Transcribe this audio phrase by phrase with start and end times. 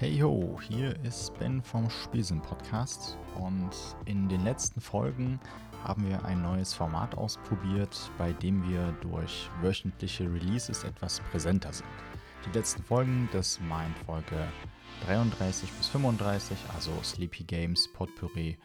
[0.00, 3.68] Hey ho, hier ist Ben vom Spielsen Podcast und
[4.06, 5.38] in den letzten Folgen
[5.84, 11.90] haben wir ein neues Format ausprobiert, bei dem wir durch wöchentliche Releases etwas präsenter sind.
[12.46, 14.48] Die letzten Folgen, das meint Folge
[15.04, 18.56] 33 bis 35, also Sleepy Games, Potpourri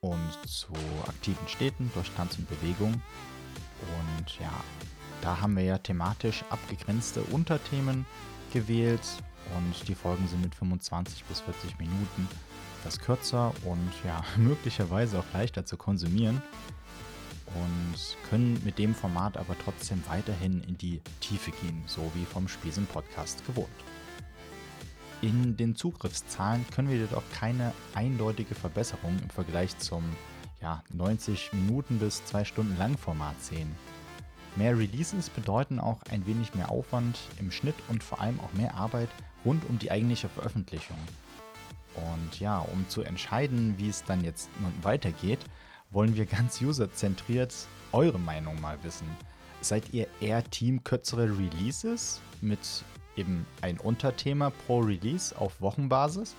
[0.00, 0.72] und zu
[1.06, 2.94] aktiven Städten durch Tanz und Bewegung.
[2.94, 4.64] Und ja,
[5.20, 8.06] da haben wir ja thematisch abgegrenzte Unterthemen
[8.54, 9.02] gewählt
[9.56, 12.28] und die Folgen sind mit 25 bis 40 Minuten
[12.80, 16.42] etwas kürzer und ja, möglicherweise auch leichter zu konsumieren
[17.54, 22.48] und können mit dem Format aber trotzdem weiterhin in die Tiefe gehen, so wie vom
[22.48, 23.68] Spielsen Podcast gewohnt.
[25.22, 30.04] In den Zugriffszahlen können wir jedoch keine eindeutige Verbesserung im Vergleich zum
[30.62, 33.74] ja, 90 Minuten bis 2 Stunden Langformat sehen.
[34.56, 38.74] Mehr Releases bedeuten auch ein wenig mehr Aufwand im Schnitt und vor allem auch mehr
[38.74, 39.08] Arbeit
[39.44, 40.98] rund um die eigentliche Veröffentlichung.
[41.94, 45.40] Und ja, um zu entscheiden, wie es dann jetzt nun weitergeht,
[45.90, 47.54] wollen wir ganz userzentriert
[47.92, 49.06] eure Meinung mal wissen.
[49.60, 52.84] Seid ihr eher Team kürzere Releases mit
[53.16, 56.34] eben ein Unterthema pro Release auf Wochenbasis?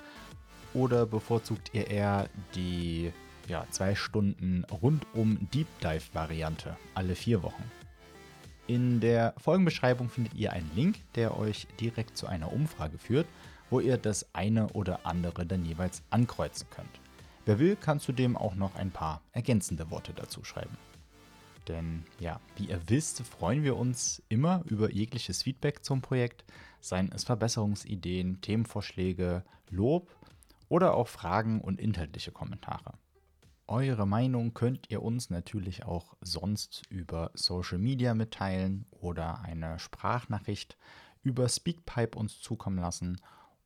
[0.74, 3.12] Oder bevorzugt ihr eher die
[3.48, 7.64] ja, zwei Stunden rundum Deep Dive Variante alle vier Wochen?
[8.72, 13.28] In der Folgenbeschreibung findet ihr einen Link, der euch direkt zu einer Umfrage führt,
[13.70, 17.02] wo ihr das eine oder andere dann jeweils ankreuzen könnt.
[17.44, 20.78] Wer will, kann zudem auch noch ein paar ergänzende Worte dazu schreiben.
[21.68, 26.46] Denn ja, wie ihr wisst, freuen wir uns immer über jegliches Feedback zum Projekt,
[26.80, 30.16] seien es Verbesserungsideen, Themenvorschläge, Lob
[30.70, 32.94] oder auch Fragen und inhaltliche Kommentare.
[33.72, 40.78] Eure Meinung könnt ihr uns natürlich auch sonst über Social Media mitteilen oder eine Sprachnachricht
[41.24, 43.22] über Speakpipe uns zukommen lassen.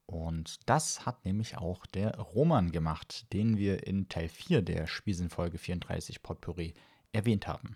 [0.05, 5.57] Und das hat nämlich auch der Roman gemacht, den wir in Teil 4 der Spiesenfolge
[5.57, 6.75] 34 Potpourri
[7.11, 7.75] erwähnt haben.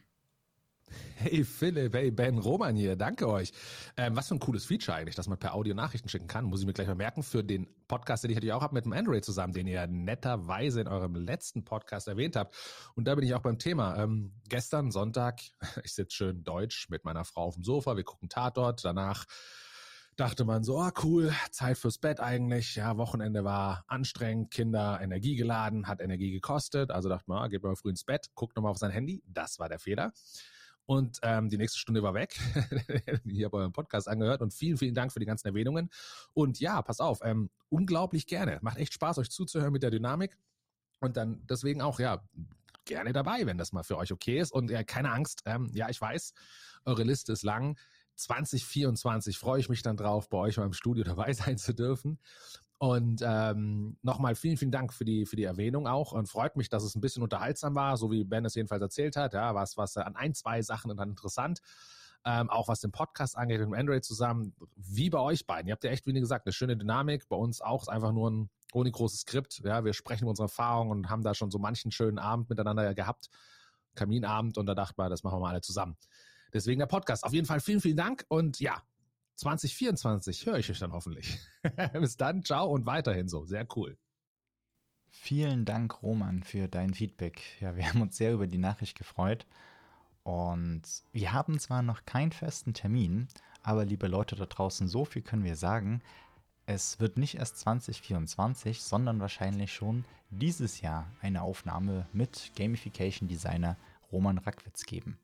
[1.16, 3.52] Hey Philipp, hey Ben, Roman hier, danke euch.
[3.98, 6.46] Ähm, was für ein cooles Feature eigentlich, dass man per Audio Nachrichten schicken kann.
[6.46, 8.86] Muss ich mir gleich mal merken für den Podcast, den ich natürlich auch habe mit
[8.86, 12.56] dem Android zusammen, den ihr netterweise in eurem letzten Podcast erwähnt habt.
[12.96, 14.02] Und da bin ich auch beim Thema.
[14.02, 15.42] Ähm, gestern Sonntag,
[15.84, 19.26] ich sitze schön deutsch mit meiner Frau auf dem Sofa, wir gucken Tatort, danach
[20.20, 22.76] dachte man so, oh cool, Zeit fürs Bett eigentlich.
[22.76, 26.92] Ja, Wochenende war anstrengend, Kinder energiegeladen, hat Energie gekostet.
[26.92, 29.24] Also dachte man, ah, geht mal früh ins Bett, guckt nochmal auf sein Handy.
[29.28, 30.12] Das war der Fehler.
[30.90, 32.36] Und ähm, die nächste Stunde war weg.
[33.24, 35.92] ich habe euren Podcast angehört und vielen, vielen Dank für die ganzen Erwähnungen.
[36.34, 38.58] Und ja, pass auf, ähm, unglaublich gerne.
[38.64, 40.36] Macht echt Spaß, euch zuzuhören mit der Dynamik.
[41.00, 42.24] Und dann deswegen auch, ja,
[42.86, 44.52] gerne dabei, wenn das mal für euch okay ist.
[44.52, 46.34] Und ja, keine Angst, ähm, ja, ich weiß,
[46.86, 47.78] eure Liste ist lang.
[48.16, 52.18] 2024 freue ich mich dann drauf, bei euch mal im Studio dabei sein zu dürfen.
[52.80, 56.70] Und ähm, nochmal vielen, vielen Dank für die, für die Erwähnung auch und freut mich,
[56.70, 59.34] dass es ein bisschen unterhaltsam war, so wie Ben es jedenfalls erzählt hat.
[59.34, 61.60] Ja, was, was an ein, zwei Sachen dann interessant.
[62.26, 65.68] Ähm, auch was den Podcast angeht mit Android zusammen, wie bei euch beiden.
[65.68, 67.28] Ihr habt ja echt, wie gesagt, eine schöne Dynamik.
[67.28, 69.62] Bei uns auch ist einfach nur ein ohne großes Skript.
[69.66, 73.30] Ja, wir sprechen unsere Erfahrungen und haben da schon so manchen schönen Abend miteinander gehabt.
[73.96, 75.98] Kaminabend und da dachte man, das machen wir mal alle zusammen.
[76.54, 77.26] Deswegen der Podcast.
[77.26, 78.82] Auf jeden Fall vielen, vielen Dank und ja,
[79.40, 81.40] 2024 höre ich euch dann hoffentlich.
[81.94, 83.46] Bis dann, ciao und weiterhin so.
[83.46, 83.98] Sehr cool.
[85.08, 87.42] Vielen Dank, Roman, für dein Feedback.
[87.62, 89.46] Ja, wir haben uns sehr über die Nachricht gefreut.
[90.24, 90.84] Und
[91.14, 93.30] wir haben zwar noch keinen festen Termin,
[93.64, 96.02] aber liebe Leute da draußen, so viel können wir sagen.
[96.66, 103.78] Es wird nicht erst 2024, sondern wahrscheinlich schon dieses Jahr eine Aufnahme mit Gamification Designer
[104.12, 105.18] Roman Rackwitz geben.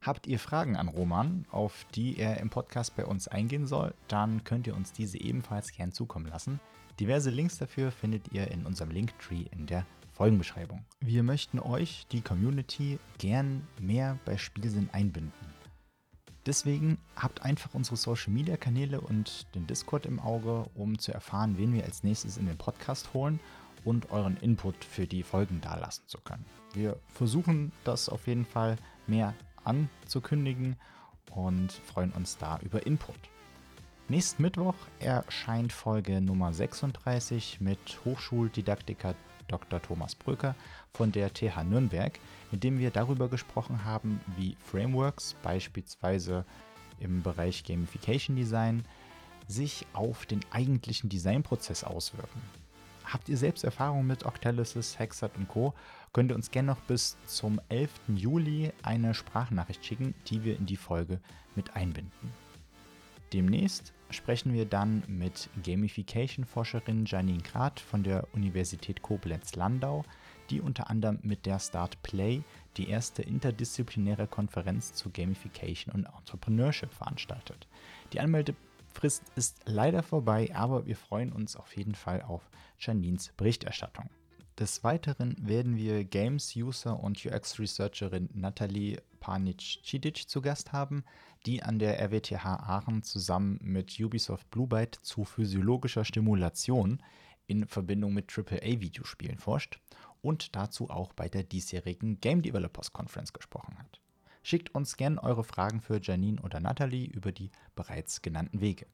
[0.00, 4.44] Habt ihr Fragen an Roman, auf die er im Podcast bei uns eingehen soll, dann
[4.44, 6.60] könnt ihr uns diese ebenfalls gern zukommen lassen.
[7.00, 10.84] Diverse Links dafür findet ihr in unserem Linktree in der Folgenbeschreibung.
[11.00, 15.32] Wir möchten euch, die Community, gern mehr bei Spielsinn einbinden.
[16.46, 21.58] Deswegen habt einfach unsere Social Media Kanäle und den Discord im Auge, um zu erfahren,
[21.58, 23.38] wen wir als nächstes in den Podcast holen
[23.84, 26.44] und euren Input für die Folgen dalassen zu können.
[26.72, 28.76] Wir versuchen das auf jeden Fall
[29.06, 29.34] mehr
[29.68, 30.76] anzukündigen
[31.30, 33.18] und freuen uns da über Input.
[34.08, 39.14] Nächsten Mittwoch erscheint Folge Nummer 36 mit Hochschuldidaktiker
[39.48, 39.82] Dr.
[39.82, 40.54] Thomas Brücker
[40.94, 42.18] von der TH Nürnberg,
[42.50, 46.44] mit dem wir darüber gesprochen haben, wie Frameworks, beispielsweise
[47.00, 48.84] im Bereich Gamification Design,
[49.46, 52.40] sich auf den eigentlichen Designprozess auswirken.
[53.10, 55.72] Habt ihr selbst Erfahrung mit Octalysis, Hexat und Co.,
[56.12, 57.90] könnt ihr uns gerne noch bis zum 11.
[58.08, 61.18] Juli eine Sprachnachricht schicken, die wir in die Folge
[61.54, 62.32] mit einbinden.
[63.32, 70.04] Demnächst sprechen wir dann mit Gamification-Forscherin Janine Grad von der Universität Koblenz-Landau,
[70.50, 72.42] die unter anderem mit der Start Play
[72.76, 77.66] die erste interdisziplinäre Konferenz zu Gamification und Entrepreneurship veranstaltet.
[78.12, 78.20] Die
[78.98, 82.50] Anmeldefrist ist leider vorbei, aber wir freuen uns auf jeden Fall auf
[82.80, 84.10] Janines Berichterstattung.
[84.58, 91.04] Des Weiteren werden wir Games-User und UX-Researcherin Nathalie Panic-Cidic zu Gast haben,
[91.46, 97.00] die an der RWTH Aachen zusammen mit Ubisoft Blue Byte zu physiologischer Stimulation
[97.46, 99.78] in Verbindung mit AAA-Videospielen forscht
[100.22, 104.00] und dazu auch bei der diesjährigen Game Developers Conference gesprochen hat.
[104.48, 108.86] Schickt uns gerne eure Fragen für Janine oder Nathalie über die bereits genannten Wege.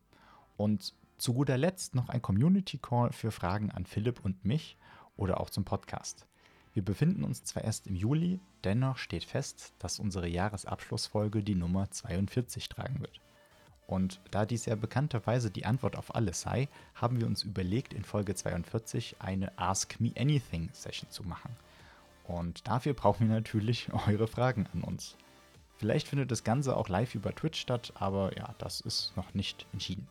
[0.57, 4.77] Und zu guter Letzt noch ein Community Call für Fragen an Philipp und mich
[5.17, 6.27] oder auch zum Podcast.
[6.73, 11.89] Wir befinden uns zwar erst im Juli, dennoch steht fest, dass unsere Jahresabschlussfolge die Nummer
[11.89, 13.21] 42 tragen wird.
[13.87, 18.03] Und da dies ja bekannterweise die Antwort auf alles sei, haben wir uns überlegt, in
[18.03, 21.55] Folge 42 eine Ask Me Anything Session zu machen.
[22.25, 25.17] Und dafür brauchen wir natürlich eure Fragen an uns.
[25.77, 29.67] Vielleicht findet das Ganze auch live über Twitch statt, aber ja, das ist noch nicht
[29.73, 30.07] entschieden.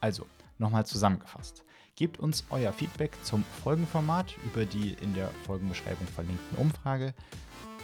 [0.00, 0.26] Also,
[0.58, 1.64] nochmal zusammengefasst.
[1.96, 7.14] Gebt uns euer Feedback zum Folgenformat über die in der Folgenbeschreibung verlinkten Umfrage.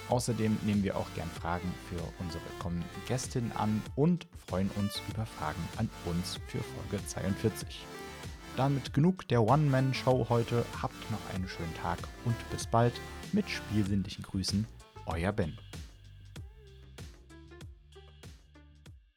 [0.09, 5.27] Außerdem nehmen wir auch gern Fragen für unsere kommenden Gästinnen an und freuen uns über
[5.27, 7.85] Fragen an uns für Folge 42.
[8.57, 10.65] Damit genug der One-Man-Show heute.
[10.81, 12.95] Habt noch einen schönen Tag und bis bald
[13.33, 14.67] mit spielsinnlichen Grüßen,
[15.07, 15.57] euer Ben.